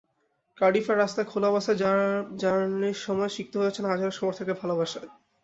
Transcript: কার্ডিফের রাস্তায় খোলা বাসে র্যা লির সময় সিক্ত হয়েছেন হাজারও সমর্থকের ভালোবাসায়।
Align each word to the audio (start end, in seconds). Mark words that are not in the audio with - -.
কার্ডিফের 0.57 0.97
রাস্তায় 0.97 1.27
খোলা 1.31 1.49
বাসে 1.53 1.71
র্যা 1.75 2.53
লির 2.81 2.97
সময় 3.05 3.31
সিক্ত 3.37 3.53
হয়েছেন 3.57 3.85
হাজারও 3.85 4.17
সমর্থকের 4.19 4.59
ভালোবাসায়। 4.61 5.09